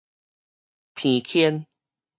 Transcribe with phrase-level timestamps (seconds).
[0.95, 1.67] 鼻圈